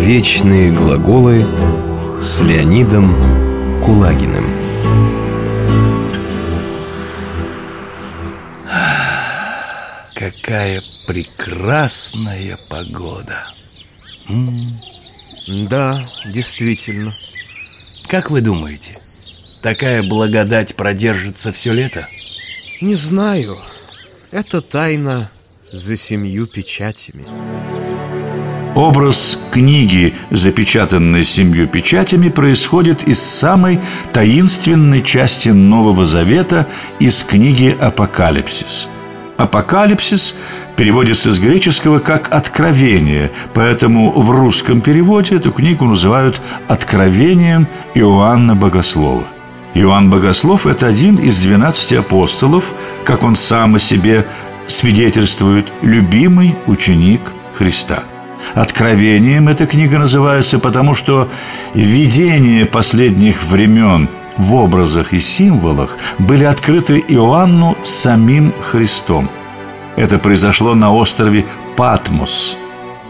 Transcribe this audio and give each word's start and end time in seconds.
Вечные 0.00 0.72
глаголы 0.72 1.44
с 2.18 2.40
Леонидом 2.40 3.14
Кулагиным. 3.84 4.46
Какая 10.14 10.82
прекрасная 11.06 12.58
погода. 12.70 13.44
М 14.26 14.80
Да, 15.68 16.02
действительно. 16.24 17.14
Как 18.08 18.30
вы 18.30 18.40
думаете, 18.40 18.98
такая 19.62 20.02
благодать 20.02 20.76
продержится 20.76 21.52
все 21.52 21.74
лето? 21.74 22.08
Не 22.80 22.94
знаю. 22.94 23.58
Это 24.30 24.62
тайна 24.62 25.30
за 25.70 25.94
семью 25.96 26.46
печатями 26.46 27.79
Образ 28.80 29.38
книги, 29.50 30.14
запечатанной 30.30 31.22
семью 31.22 31.68
печатями, 31.68 32.30
происходит 32.30 33.06
из 33.06 33.20
самой 33.20 33.78
таинственной 34.14 35.02
части 35.02 35.50
Нового 35.50 36.06
Завета, 36.06 36.66
из 36.98 37.22
книги 37.22 37.76
«Апокалипсис». 37.78 38.88
«Апокалипсис» 39.36 40.34
переводится 40.76 41.30
с 41.30 41.38
греческого 41.38 41.98
как 41.98 42.32
«откровение», 42.32 43.30
поэтому 43.52 44.18
в 44.18 44.30
русском 44.30 44.80
переводе 44.80 45.36
эту 45.36 45.52
книгу 45.52 45.84
называют 45.84 46.40
«Откровением 46.66 47.68
Иоанна 47.94 48.56
Богослова». 48.56 49.24
Иоанн 49.74 50.08
Богослов– 50.08 50.66
это 50.66 50.86
один 50.86 51.16
из 51.16 51.38
двенадцати 51.42 51.96
апостолов, 51.96 52.72
как 53.04 53.24
он 53.24 53.36
сам 53.36 53.74
о 53.74 53.78
себе 53.78 54.26
свидетельствует, 54.66 55.66
любимый 55.82 56.56
ученик 56.66 57.20
Христа– 57.52 58.04
Откровением 58.54 59.48
эта 59.48 59.66
книга 59.66 59.98
называется, 59.98 60.58
потому 60.58 60.94
что 60.94 61.28
видения 61.74 62.66
последних 62.66 63.44
времен 63.44 64.08
в 64.36 64.54
образах 64.54 65.12
и 65.12 65.18
символах 65.18 65.96
были 66.18 66.44
открыты 66.44 66.98
Иоанну 66.98 67.76
самим 67.82 68.52
Христом. 68.60 69.28
Это 69.96 70.18
произошло 70.18 70.74
на 70.74 70.92
острове 70.92 71.44
Патмос, 71.76 72.56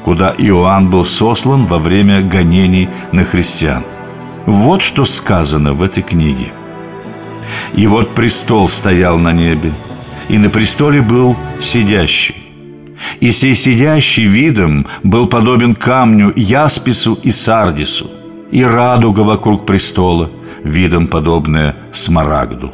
куда 0.05 0.34
Иоанн 0.36 0.91
был 0.91 1.05
сослан 1.05 1.67
во 1.67 1.78
время 1.78 2.23
гонений 2.23 2.89
на 3.12 3.25
христиан. 3.25 3.84
Вот 4.47 4.83
что 4.83 5.05
сказано 5.05 5.73
в 5.73 5.83
этой 5.83 6.03
книге. 6.03 6.53
«И 7.75 7.86
вот 7.86 8.14
престол 8.14 8.69
стоял 8.69 9.19
на 9.19 9.33
небе, 9.33 9.73
и 10.28 10.39
на 10.39 10.48
престоле 10.48 11.01
был 11.01 11.36
сидящий, 11.58 12.50
и 13.21 13.31
сей 13.31 13.55
сидящий 13.55 14.25
видом 14.25 14.87
был 15.03 15.27
подобен 15.27 15.75
камню 15.75 16.33
Яспису 16.35 17.19
и 17.23 17.31
Сардису, 17.31 18.11
и 18.51 18.65
радуга 18.65 19.21
вокруг 19.21 19.67
престола, 19.67 20.31
видом 20.65 21.07
подобная 21.07 21.77
Смарагду. 21.93 22.73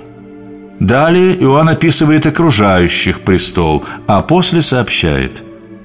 Далее 0.80 1.36
Иоанн 1.42 1.70
описывает 1.70 2.26
окружающих 2.26 3.20
престол, 3.20 3.84
а 4.06 4.22
после 4.22 4.62
сообщает 4.62 5.42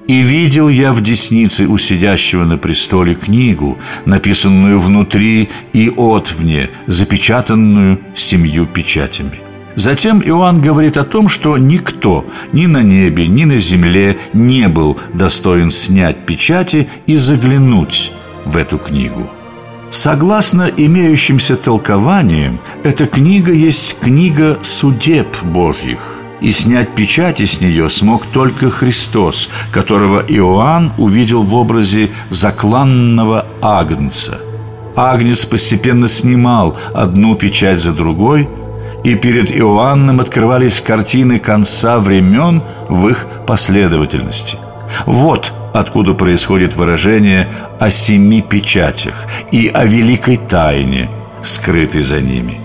«И 0.07 0.19
видел 0.19 0.67
я 0.67 0.91
в 0.91 1.01
деснице 1.01 1.67
у 1.67 1.77
сидящего 1.77 2.43
на 2.43 2.57
престоле 2.57 3.15
книгу, 3.15 3.77
написанную 4.05 4.79
внутри 4.79 5.49
и 5.73 5.93
отвне, 5.95 6.69
запечатанную 6.87 7.99
семью 8.15 8.65
печатями». 8.65 9.50
Затем 9.75 10.21
Иоанн 10.21 10.61
говорит 10.61 10.97
о 10.97 11.03
том, 11.03 11.29
что 11.29 11.57
никто 11.57 12.25
ни 12.51 12.65
на 12.65 12.83
небе, 12.83 13.27
ни 13.27 13.45
на 13.45 13.57
земле 13.57 14.17
не 14.33 14.67
был 14.67 14.99
достоин 15.13 15.71
снять 15.71 16.25
печати 16.25 16.89
и 17.05 17.15
заглянуть 17.15 18.11
в 18.45 18.57
эту 18.57 18.77
книгу. 18.77 19.29
Согласно 19.89 20.69
имеющимся 20.75 21.55
толкованиям, 21.55 22.59
эта 22.83 23.05
книга 23.05 23.51
есть 23.51 23.99
книга 23.99 24.57
судеб 24.61 25.27
Божьих– 25.43 25.99
и 26.41 26.49
снять 26.49 26.89
печати 26.95 27.45
с 27.45 27.61
нее 27.61 27.87
смог 27.87 28.25
только 28.25 28.71
Христос, 28.71 29.47
которого 29.71 30.25
Иоанн 30.27 30.91
увидел 30.97 31.43
в 31.43 31.53
образе 31.53 32.09
закланного 32.31 33.45
агнца. 33.61 34.39
Агнец 34.95 35.45
постепенно 35.45 36.07
снимал 36.07 36.77
одну 36.93 37.35
печать 37.35 37.79
за 37.79 37.93
другой– 37.93 38.49
и 39.03 39.15
перед 39.15 39.51
Иоанном 39.51 40.19
открывались 40.19 40.81
картины 40.81 41.39
конца 41.39 41.99
времен 41.99 42.61
в 42.87 43.07
их 43.07 43.27
последовательности. 43.47 44.57
Вот 45.05 45.53
откуда 45.73 46.13
происходит 46.13 46.75
выражение 46.75 47.47
о 47.79 47.89
семи 47.89 48.41
печатях 48.41 49.25
и 49.51 49.67
о 49.67 49.85
великой 49.85 50.37
тайне, 50.37 51.09
скрытой 51.43 52.01
за 52.01 52.21
ними. 52.21 52.59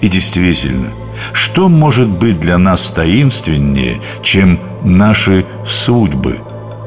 И 0.00 0.08
действительно, 0.08 0.88
что 1.32 1.68
может 1.68 2.08
быть 2.08 2.40
для 2.40 2.58
нас 2.58 2.90
таинственнее, 2.90 4.00
чем 4.22 4.58
наши 4.82 5.44
судьбы, 5.66 6.38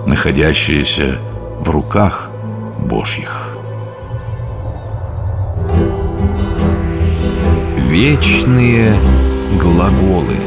находящиеся 0.08 1.18
в 1.60 1.70
руках 1.70 2.30
Божьих? 2.80 3.51
Вечные 7.92 8.96
глаголы. 9.60 10.38